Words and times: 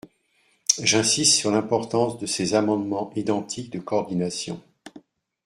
J’insiste 0.81 1.35
sur 1.35 1.51
l’importance 1.51 2.17
de 2.17 2.25
ces 2.25 2.55
amendements 2.55 3.11
identiques 3.15 3.69
de 3.69 3.77
coordination. 3.77 4.59